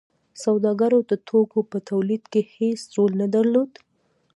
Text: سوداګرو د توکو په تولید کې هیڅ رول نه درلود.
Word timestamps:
سوداګرو 0.43 0.99
د 1.09 1.11
توکو 1.27 1.59
په 1.71 1.77
تولید 1.89 2.23
کې 2.31 2.41
هیڅ 2.55 2.81
رول 2.95 3.11
نه 3.21 3.27
درلود. 3.35 3.71